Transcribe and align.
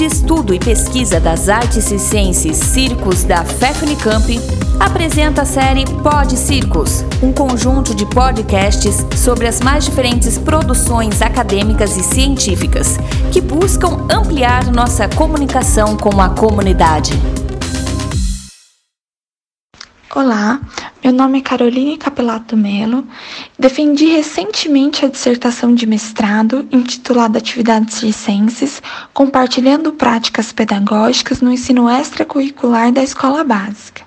de 0.00 0.06
Estudo 0.06 0.54
e 0.54 0.58
Pesquisa 0.58 1.20
das 1.20 1.50
Artes 1.50 1.84
Circenses 1.84 2.56
Circos 2.56 3.22
da 3.22 3.44
FEFUNICAMP, 3.44 4.40
apresenta 4.78 5.42
a 5.42 5.44
série 5.44 5.84
Pod 5.84 6.38
Circos, 6.38 7.04
um 7.22 7.30
conjunto 7.30 7.94
de 7.94 8.06
podcasts 8.06 9.04
sobre 9.14 9.46
as 9.46 9.60
mais 9.60 9.84
diferentes 9.84 10.38
produções 10.38 11.20
acadêmicas 11.20 11.98
e 11.98 12.02
científicas 12.02 12.96
que 13.30 13.42
buscam 13.42 14.06
ampliar 14.10 14.72
nossa 14.72 15.06
comunicação 15.06 15.98
com 15.98 16.18
a 16.18 16.30
comunidade. 16.30 17.12
Olá, 20.12 20.60
meu 21.04 21.12
nome 21.12 21.38
é 21.38 21.40
Caroline 21.40 21.96
Capelato 21.96 22.56
Melo. 22.56 23.06
Defendi 23.56 24.06
recentemente 24.06 25.04
a 25.04 25.08
dissertação 25.08 25.72
de 25.72 25.86
mestrado 25.86 26.66
intitulada 26.72 27.38
Atividades 27.38 27.94
Circenses, 27.94 28.82
compartilhando 29.14 29.92
práticas 29.92 30.52
pedagógicas 30.52 31.40
no 31.40 31.52
ensino 31.52 31.88
extracurricular 31.88 32.90
da 32.90 33.04
escola 33.04 33.44
básica. 33.44 34.02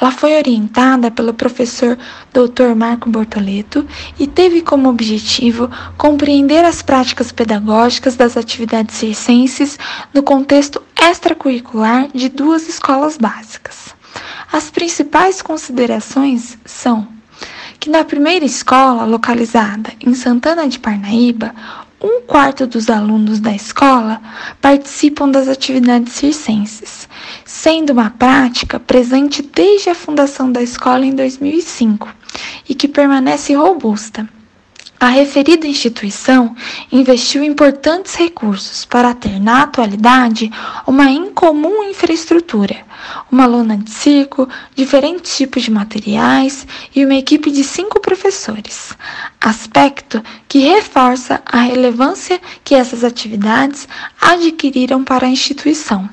Ela 0.00 0.12
foi 0.12 0.36
orientada 0.36 1.10
pelo 1.10 1.34
professor 1.34 1.98
Dr. 2.32 2.76
Marco 2.76 3.10
Bortoleto 3.10 3.84
e 4.20 4.28
teve 4.28 4.62
como 4.62 4.88
objetivo 4.88 5.68
compreender 5.98 6.64
as 6.64 6.80
práticas 6.80 7.32
pedagógicas 7.32 8.14
das 8.14 8.36
atividades 8.36 8.94
circenses 8.94 9.80
no 10.14 10.22
contexto 10.22 10.80
extracurricular 10.96 12.06
de 12.14 12.28
duas 12.28 12.68
escolas 12.68 13.16
básicas. 13.16 13.98
As 14.52 14.68
principais 14.68 15.40
considerações 15.40 16.58
são 16.64 17.06
que 17.78 17.88
na 17.88 18.04
primeira 18.04 18.44
escola, 18.44 19.04
localizada 19.04 19.92
em 20.00 20.12
Santana 20.12 20.68
de 20.68 20.78
Parnaíba, 20.78 21.54
um 22.00 22.22
quarto 22.22 22.66
dos 22.66 22.90
alunos 22.90 23.38
da 23.40 23.54
escola 23.54 24.20
participam 24.60 25.30
das 25.30 25.48
atividades 25.48 26.14
circenses, 26.14 27.08
sendo 27.44 27.92
uma 27.92 28.10
prática 28.10 28.80
presente 28.80 29.40
desde 29.40 29.90
a 29.90 29.94
fundação 29.94 30.50
da 30.50 30.62
escola 30.62 31.06
em 31.06 31.14
2005 31.14 32.08
e 32.68 32.74
que 32.74 32.88
permanece 32.88 33.54
robusta. 33.54 34.28
A 35.02 35.08
referida 35.08 35.66
instituição 35.66 36.54
investiu 36.92 37.42
importantes 37.42 38.14
recursos 38.16 38.84
para 38.84 39.14
ter, 39.14 39.40
na 39.40 39.62
atualidade, 39.62 40.52
uma 40.86 41.10
incomum 41.10 41.82
infraestrutura, 41.84 42.76
uma 43.32 43.46
lona 43.46 43.78
de 43.78 43.90
circo, 43.90 44.46
diferentes 44.76 45.34
tipos 45.38 45.62
de 45.62 45.70
materiais 45.70 46.66
e 46.94 47.02
uma 47.02 47.14
equipe 47.14 47.50
de 47.50 47.64
cinco 47.64 47.98
professores, 47.98 48.92
aspecto 49.40 50.22
que 50.46 50.58
reforça 50.58 51.40
a 51.46 51.60
relevância 51.60 52.38
que 52.62 52.74
essas 52.74 53.02
atividades 53.02 53.88
adquiriram 54.20 55.02
para 55.02 55.26
a 55.26 55.30
instituição. 55.30 56.10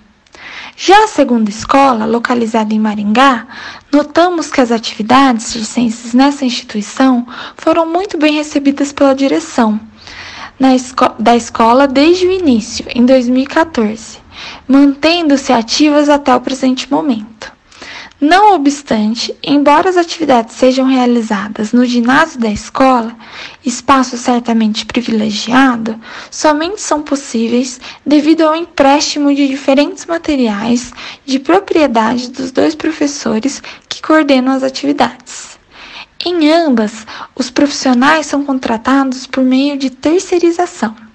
Já 0.80 1.06
a 1.06 1.08
segunda 1.08 1.50
escola, 1.50 2.06
localizada 2.06 2.72
em 2.72 2.80
Maringá, 2.80 3.47
notamos 3.92 4.52
que 4.52 4.61
as 4.61 4.72
atividades 4.72 5.47
circenses 5.47 6.14
nessa 6.14 6.45
instituição 6.45 7.25
foram 7.56 7.92
muito 7.92 8.16
bem 8.16 8.36
recebidas 8.36 8.94
pela 8.94 9.16
direção 9.16 9.80
esco 10.75 11.09
da 11.20 11.36
escola 11.36 11.88
desde 11.88 12.28
o 12.28 12.31
início, 12.31 12.86
em 12.94 13.05
2014, 13.05 14.20
mantendo-se 14.67 15.52
ativas 15.52 16.09
até 16.09 16.36
o 16.36 16.42
presente 16.42 16.92
momento. 16.92 17.36
Não 18.19 18.55
obstante, 18.55 19.35
embora 19.43 19.87
as 19.87 19.95
atividades 19.95 20.55
sejam 20.55 20.87
realizadas 20.87 21.71
no 21.71 21.85
ginásio 21.85 22.39
da 22.39 22.49
escola, 22.49 23.15
espaço 23.63 24.17
certamente 24.17 24.87
privilegiado, 24.87 25.99
somente 26.31 26.81
são 26.81 27.03
possíveis 27.03 27.79
devido 28.03 28.41
ao 28.41 28.55
empréstimo 28.55 29.33
de 29.35 29.47
diferentes 29.47 30.07
materiais 30.07 30.91
de 31.27 31.37
propriedade 31.37 32.31
dos 32.31 32.51
dois 32.51 32.73
professores 32.73 33.61
que 33.87 34.02
coordenam 34.02 34.52
as 34.52 34.63
atividades. 34.63 35.59
Em 36.25 36.52
ambas, 36.52 37.05
os 37.36 37.52
profissionais 37.52 38.25
são 38.25 38.43
contratados 38.43 39.27
por 39.27 39.43
meio 39.43 39.77
de 39.77 39.92
terceirização. 39.92 41.06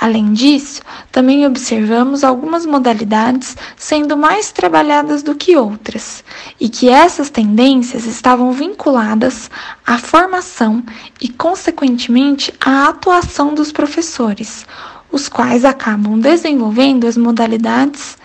Além 0.00 0.32
disso, 0.32 0.82
também 1.10 1.46
observamos 1.46 2.24
algumas 2.24 2.66
modalidades 2.66 3.56
sendo 3.76 4.16
mais 4.16 4.50
trabalhadas 4.50 5.22
do 5.22 5.34
que 5.34 5.56
outras, 5.56 6.24
e 6.60 6.68
que 6.68 6.88
essas 6.88 7.30
tendências 7.30 8.04
estavam 8.04 8.52
vinculadas 8.52 9.50
à 9.86 9.96
formação 9.96 10.82
e, 11.20 11.28
consequentemente, 11.28 12.52
à 12.60 12.88
atuação 12.88 13.54
dos 13.54 13.70
professores, 13.70 14.66
os 15.10 15.28
quais 15.28 15.64
acabam 15.64 16.18
desenvolvendo 16.18 17.06
as 17.06 17.16
modalidades 17.16 18.18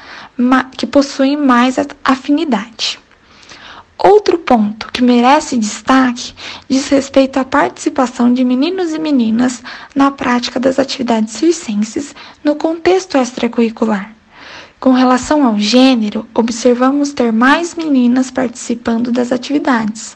que 0.76 0.88
possuem 0.88 1.38
mais 1.38 1.76
afinidade. 2.04 3.00
Outro 4.02 4.38
ponto 4.38 4.90
que 4.94 5.04
merece 5.04 5.58
destaque 5.58 6.34
diz 6.70 6.88
respeito 6.88 7.38
à 7.38 7.44
participação 7.44 8.34
de 8.34 8.46
meninos 8.46 8.94
e 8.94 9.00
meninas 9.00 9.62
na 9.94 10.10
prática 10.10 10.58
das 10.58 10.80
atividades 10.80 11.34
circenses 11.34 12.16
no 12.42 12.56
contexto 12.56 13.18
extracurricular. 13.18 14.16
Com 14.80 14.94
relação 14.94 15.46
ao 15.46 15.60
gênero, 15.60 16.26
observamos 16.34 17.12
ter 17.12 17.34
mais 17.34 17.76
meninas 17.76 18.32
participando 18.32 19.12
das 19.12 19.34
atividades. 19.34 20.16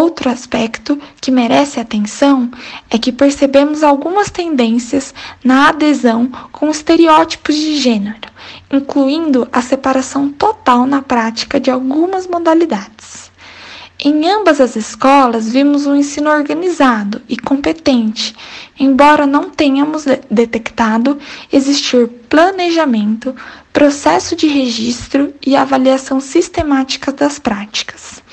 Outro 0.00 0.28
aspecto 0.28 0.98
que 1.20 1.30
merece 1.30 1.78
atenção 1.78 2.50
é 2.90 2.98
que 2.98 3.12
percebemos 3.12 3.84
algumas 3.84 4.28
tendências 4.28 5.14
na 5.44 5.68
adesão 5.68 6.26
com 6.50 6.68
estereótipos 6.68 7.54
de 7.54 7.76
gênero, 7.76 8.28
incluindo 8.72 9.46
a 9.52 9.62
separação 9.62 10.28
total 10.30 10.84
na 10.84 11.00
prática 11.00 11.60
de 11.60 11.70
algumas 11.70 12.26
modalidades. 12.26 13.30
Em 13.96 14.28
ambas 14.28 14.60
as 14.60 14.74
escolas, 14.74 15.48
vimos 15.48 15.86
um 15.86 15.94
ensino 15.94 16.28
organizado 16.28 17.22
e 17.28 17.36
competente, 17.36 18.34
embora 18.78 19.28
não 19.28 19.48
tenhamos 19.48 20.04
detectado 20.28 21.16
existir 21.52 22.08
planejamento, 22.28 23.32
processo 23.72 24.34
de 24.34 24.48
registro 24.48 25.32
e 25.46 25.54
avaliação 25.54 26.20
sistemática 26.20 27.12
das 27.12 27.38
práticas. 27.38 28.24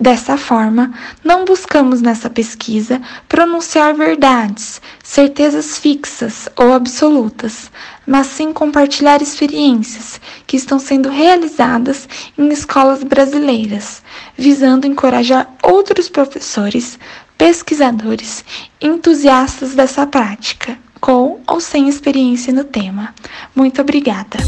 Dessa 0.00 0.38
forma, 0.38 0.94
não 1.22 1.44
buscamos 1.44 2.00
nessa 2.00 2.30
pesquisa 2.30 3.02
pronunciar 3.28 3.94
verdades, 3.94 4.80
certezas 5.04 5.76
fixas 5.76 6.48
ou 6.56 6.72
absolutas, 6.72 7.70
mas 8.06 8.28
sim 8.28 8.50
compartilhar 8.50 9.20
experiências 9.20 10.18
que 10.46 10.56
estão 10.56 10.78
sendo 10.78 11.10
realizadas 11.10 12.08
em 12.38 12.48
escolas 12.48 13.04
brasileiras, 13.04 14.02
visando 14.38 14.86
encorajar 14.86 15.46
outros 15.62 16.08
professores, 16.08 16.98
pesquisadores, 17.36 18.42
entusiastas 18.80 19.74
dessa 19.74 20.06
prática, 20.06 20.78
com 20.98 21.40
ou 21.46 21.60
sem 21.60 21.90
experiência 21.90 22.54
no 22.54 22.64
tema. 22.64 23.14
Muito 23.54 23.82
obrigada! 23.82 24.38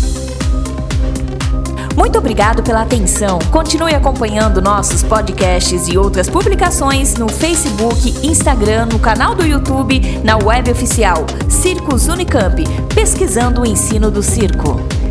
Muito 1.96 2.18
obrigado 2.18 2.62
pela 2.62 2.82
atenção. 2.82 3.38
Continue 3.50 3.94
acompanhando 3.94 4.62
nossos 4.62 5.02
podcasts 5.02 5.88
e 5.88 5.98
outras 5.98 6.28
publicações 6.28 7.16
no 7.16 7.28
Facebook, 7.28 8.26
Instagram, 8.26 8.86
no 8.86 8.98
canal 8.98 9.34
do 9.34 9.44
YouTube, 9.44 10.00
na 10.24 10.36
web 10.36 10.70
oficial 10.70 11.26
Circos 11.48 12.08
Unicamp, 12.08 12.64
pesquisando 12.94 13.62
o 13.62 13.66
ensino 13.66 14.10
do 14.10 14.22
circo. 14.22 15.01